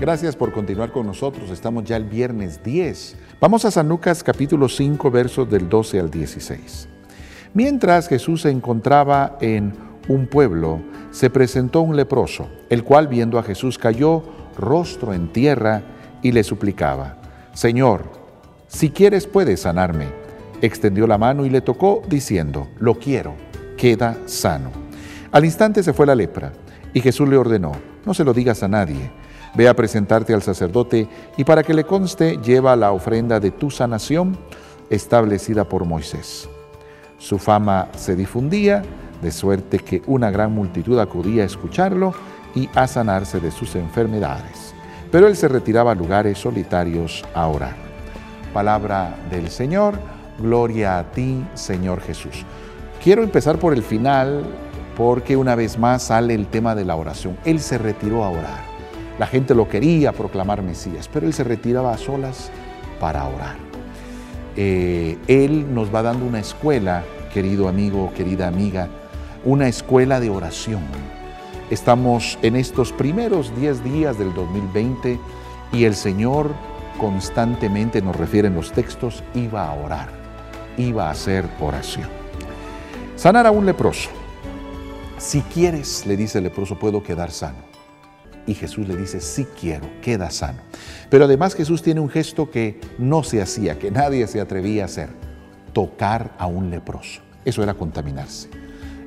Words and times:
Gracias 0.00 0.34
por 0.34 0.50
continuar 0.50 0.92
con 0.92 1.06
nosotros. 1.06 1.50
Estamos 1.50 1.84
ya 1.84 1.94
el 1.98 2.04
viernes 2.04 2.64
10. 2.64 3.16
Vamos 3.38 3.66
a 3.66 3.70
San 3.70 3.86
Lucas 3.86 4.24
capítulo 4.24 4.66
5 4.66 5.10
versos 5.10 5.50
del 5.50 5.68
12 5.68 6.00
al 6.00 6.10
16. 6.10 6.88
Mientras 7.52 8.08
Jesús 8.08 8.40
se 8.40 8.50
encontraba 8.50 9.36
en 9.42 9.74
un 10.08 10.26
pueblo, 10.26 10.80
se 11.10 11.28
presentó 11.28 11.82
un 11.82 11.96
leproso, 11.96 12.48
el 12.70 12.82
cual 12.82 13.08
viendo 13.08 13.38
a 13.38 13.42
Jesús 13.42 13.76
cayó 13.76 14.22
rostro 14.56 15.12
en 15.12 15.30
tierra 15.34 15.82
y 16.22 16.32
le 16.32 16.44
suplicaba, 16.44 17.18
Señor, 17.52 18.04
si 18.68 18.88
quieres 18.88 19.26
puedes 19.26 19.60
sanarme. 19.60 20.06
Extendió 20.62 21.06
la 21.06 21.18
mano 21.18 21.44
y 21.44 21.50
le 21.50 21.60
tocó 21.60 22.00
diciendo, 22.08 22.68
lo 22.78 22.94
quiero, 22.94 23.34
queda 23.76 24.16
sano. 24.24 24.70
Al 25.30 25.44
instante 25.44 25.82
se 25.82 25.92
fue 25.92 26.06
la 26.06 26.14
lepra 26.14 26.54
y 26.94 27.02
Jesús 27.02 27.28
le 27.28 27.36
ordenó, 27.36 27.72
no 28.06 28.14
se 28.14 28.24
lo 28.24 28.32
digas 28.32 28.62
a 28.62 28.68
nadie 28.68 29.19
Ve 29.54 29.68
a 29.68 29.74
presentarte 29.74 30.32
al 30.32 30.42
sacerdote 30.42 31.08
y 31.36 31.44
para 31.44 31.62
que 31.62 31.74
le 31.74 31.84
conste 31.84 32.38
lleva 32.38 32.76
la 32.76 32.92
ofrenda 32.92 33.40
de 33.40 33.50
tu 33.50 33.70
sanación 33.70 34.36
establecida 34.88 35.64
por 35.64 35.84
Moisés. 35.84 36.48
Su 37.18 37.38
fama 37.38 37.88
se 37.96 38.16
difundía, 38.16 38.82
de 39.20 39.30
suerte 39.30 39.78
que 39.78 40.02
una 40.06 40.30
gran 40.30 40.52
multitud 40.52 40.98
acudía 40.98 41.42
a 41.42 41.46
escucharlo 41.46 42.14
y 42.54 42.68
a 42.74 42.86
sanarse 42.86 43.38
de 43.40 43.50
sus 43.50 43.76
enfermedades. 43.76 44.74
Pero 45.12 45.26
él 45.26 45.36
se 45.36 45.48
retiraba 45.48 45.92
a 45.92 45.94
lugares 45.94 46.38
solitarios 46.38 47.24
a 47.34 47.46
orar. 47.46 47.74
Palabra 48.54 49.16
del 49.30 49.50
Señor, 49.50 49.98
gloria 50.38 50.98
a 50.98 51.10
ti, 51.10 51.44
Señor 51.54 52.00
Jesús. 52.00 52.44
Quiero 53.02 53.22
empezar 53.22 53.58
por 53.58 53.72
el 53.72 53.82
final 53.82 54.44
porque 54.96 55.36
una 55.36 55.54
vez 55.54 55.78
más 55.78 56.04
sale 56.04 56.34
el 56.34 56.46
tema 56.46 56.74
de 56.74 56.84
la 56.84 56.96
oración. 56.96 57.36
Él 57.44 57.60
se 57.60 57.78
retiró 57.78 58.24
a 58.24 58.30
orar. 58.30 58.69
La 59.20 59.26
gente 59.26 59.54
lo 59.54 59.68
quería 59.68 60.12
proclamar 60.12 60.62
Mesías, 60.62 61.06
pero 61.12 61.26
él 61.26 61.34
se 61.34 61.44
retiraba 61.44 61.92
a 61.92 61.98
solas 61.98 62.50
para 62.98 63.26
orar. 63.26 63.56
Eh, 64.56 65.18
él 65.26 65.74
nos 65.74 65.94
va 65.94 66.00
dando 66.00 66.24
una 66.24 66.40
escuela, 66.40 67.04
querido 67.30 67.68
amigo, 67.68 68.10
querida 68.16 68.48
amiga, 68.48 68.88
una 69.44 69.68
escuela 69.68 70.20
de 70.20 70.30
oración. 70.30 70.80
Estamos 71.68 72.38
en 72.40 72.56
estos 72.56 72.92
primeros 72.92 73.54
10 73.56 73.84
días 73.84 74.18
del 74.18 74.32
2020 74.32 75.20
y 75.74 75.84
el 75.84 75.96
Señor 75.96 76.54
constantemente 76.96 78.00
nos 78.00 78.16
refiere 78.16 78.48
en 78.48 78.54
los 78.54 78.72
textos, 78.72 79.22
iba 79.34 79.68
a 79.68 79.74
orar, 79.74 80.08
iba 80.78 81.08
a 81.08 81.10
hacer 81.10 81.44
oración. 81.60 82.08
Sanar 83.16 83.46
a 83.46 83.50
un 83.50 83.66
leproso. 83.66 84.08
Si 85.18 85.42
quieres, 85.42 86.06
le 86.06 86.16
dice 86.16 86.38
el 86.38 86.44
leproso, 86.44 86.78
puedo 86.78 87.02
quedar 87.02 87.30
sano. 87.30 87.69
Y 88.50 88.54
Jesús 88.54 88.88
le 88.88 88.96
dice, 88.96 89.20
sí 89.20 89.46
quiero, 89.60 89.88
queda 90.02 90.28
sano. 90.28 90.58
Pero 91.08 91.26
además 91.26 91.54
Jesús 91.54 91.84
tiene 91.84 92.00
un 92.00 92.08
gesto 92.08 92.50
que 92.50 92.80
no 92.98 93.22
se 93.22 93.40
hacía, 93.40 93.78
que 93.78 93.92
nadie 93.92 94.26
se 94.26 94.40
atrevía 94.40 94.82
a 94.82 94.86
hacer, 94.86 95.08
tocar 95.72 96.34
a 96.36 96.48
un 96.48 96.68
leproso. 96.68 97.20
Eso 97.44 97.62
era 97.62 97.74
contaminarse. 97.74 98.48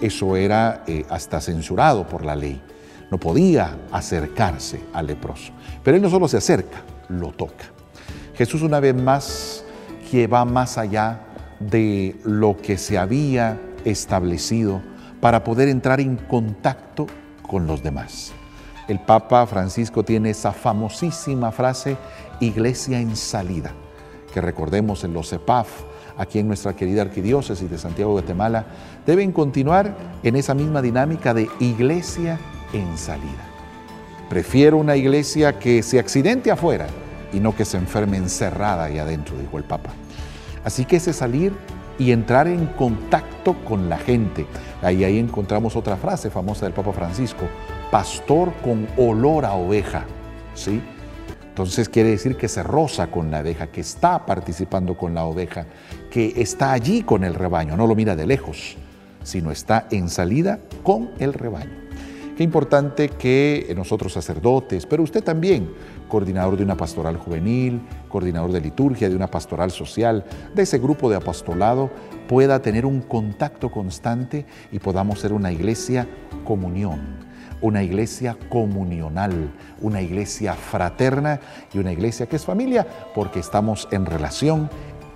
Eso 0.00 0.36
era 0.36 0.84
eh, 0.86 1.04
hasta 1.10 1.42
censurado 1.42 2.08
por 2.08 2.24
la 2.24 2.34
ley. 2.34 2.62
No 3.10 3.20
podía 3.20 3.76
acercarse 3.92 4.80
al 4.94 5.08
leproso. 5.08 5.52
Pero 5.84 5.98
él 5.98 6.02
no 6.02 6.08
solo 6.08 6.28
se 6.28 6.38
acerca, 6.38 6.78
lo 7.10 7.32
toca. 7.32 7.66
Jesús 8.36 8.62
una 8.62 8.80
vez 8.80 8.94
más 8.94 9.64
que 10.10 10.28
va 10.28 10.46
más 10.46 10.78
allá 10.78 11.20
de 11.60 12.16
lo 12.24 12.56
que 12.56 12.78
se 12.78 12.96
había 12.96 13.60
establecido 13.84 14.80
para 15.20 15.44
poder 15.44 15.68
entrar 15.68 16.00
en 16.00 16.16
contacto 16.16 17.06
con 17.42 17.66
los 17.66 17.82
demás. 17.82 18.32
El 18.88 19.00
Papa 19.00 19.46
Francisco 19.46 20.04
tiene 20.04 20.30
esa 20.30 20.52
famosísima 20.52 21.50
frase, 21.50 21.96
iglesia 22.38 23.00
en 23.00 23.16
salida, 23.16 23.72
que 24.32 24.40
recordemos 24.40 25.02
en 25.02 25.12
los 25.12 25.32
EPAF, 25.32 25.68
aquí 26.16 26.38
en 26.38 26.46
nuestra 26.46 26.74
querida 26.74 27.02
arquidiócesis 27.02 27.68
de 27.68 27.78
Santiago 27.78 28.14
de 28.14 28.22
Guatemala, 28.22 28.64
deben 29.04 29.32
continuar 29.32 29.96
en 30.22 30.36
esa 30.36 30.54
misma 30.54 30.82
dinámica 30.82 31.34
de 31.34 31.48
iglesia 31.58 32.38
en 32.72 32.96
salida. 32.96 33.44
Prefiero 34.28 34.76
una 34.76 34.96
iglesia 34.96 35.58
que 35.58 35.82
se 35.82 35.98
accidente 35.98 36.50
afuera 36.50 36.86
y 37.32 37.40
no 37.40 37.54
que 37.56 37.64
se 37.64 37.76
enferme 37.76 38.16
encerrada 38.16 38.84
ahí 38.84 38.98
adentro, 38.98 39.36
dijo 39.38 39.58
el 39.58 39.64
Papa. 39.64 39.90
Así 40.64 40.84
que 40.84 40.96
ese 40.96 41.12
salir 41.12 41.52
y 41.98 42.12
entrar 42.12 42.48
en 42.48 42.66
contacto 42.66 43.54
con 43.64 43.88
la 43.88 43.98
gente. 43.98 44.46
Ahí, 44.82 45.04
ahí 45.04 45.18
encontramos 45.18 45.76
otra 45.76 45.96
frase 45.96 46.30
famosa 46.30 46.66
del 46.66 46.74
Papa 46.74 46.92
Francisco, 46.92 47.46
pastor 47.90 48.52
con 48.62 48.86
olor 48.96 49.44
a 49.44 49.54
oveja, 49.54 50.04
¿sí? 50.54 50.82
Entonces 51.48 51.88
quiere 51.88 52.10
decir 52.10 52.36
que 52.36 52.48
se 52.48 52.62
roza 52.62 53.06
con 53.06 53.30
la 53.30 53.40
oveja, 53.40 53.68
que 53.68 53.80
está 53.80 54.26
participando 54.26 54.96
con 54.96 55.14
la 55.14 55.24
oveja, 55.24 55.66
que 56.10 56.34
está 56.36 56.72
allí 56.72 57.02
con 57.02 57.24
el 57.24 57.34
rebaño, 57.34 57.76
no 57.76 57.86
lo 57.86 57.94
mira 57.94 58.14
de 58.14 58.26
lejos, 58.26 58.76
sino 59.22 59.50
está 59.50 59.86
en 59.90 60.10
salida 60.10 60.58
con 60.82 61.10
el 61.18 61.32
rebaño. 61.32 61.85
Qué 62.36 62.42
importante 62.42 63.08
que 63.08 63.72
nosotros 63.74 64.12
sacerdotes, 64.12 64.84
pero 64.84 65.02
usted 65.02 65.24
también, 65.24 65.72
coordinador 66.06 66.58
de 66.58 66.64
una 66.64 66.76
pastoral 66.76 67.16
juvenil, 67.16 67.80
coordinador 68.10 68.52
de 68.52 68.60
liturgia, 68.60 69.08
de 69.08 69.16
una 69.16 69.30
pastoral 69.30 69.70
social, 69.70 70.22
de 70.54 70.62
ese 70.62 70.78
grupo 70.78 71.08
de 71.08 71.16
apostolado, 71.16 71.90
pueda 72.28 72.60
tener 72.60 72.84
un 72.84 73.00
contacto 73.00 73.70
constante 73.70 74.44
y 74.70 74.78
podamos 74.80 75.18
ser 75.18 75.32
una 75.32 75.50
iglesia 75.50 76.06
comunión 76.44 77.26
una 77.62 77.82
iglesia 77.82 78.36
comunional, 78.50 79.50
una 79.80 80.02
iglesia 80.02 80.52
fraterna 80.52 81.40
y 81.72 81.78
una 81.78 81.90
iglesia 81.90 82.26
que 82.26 82.36
es 82.36 82.44
familia 82.44 82.86
porque 83.14 83.40
estamos 83.40 83.88
en 83.90 84.04
relación 84.04 84.68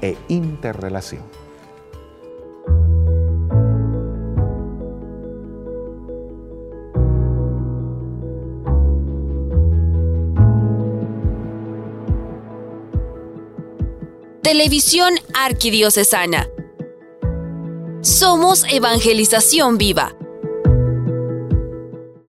e 0.00 0.16
interrelación. 0.28 1.22
Televisión 14.48 15.12
Arquidiocesana. 15.34 16.48
Somos 18.00 18.64
Evangelización 18.70 19.76
Viva. 19.76 20.17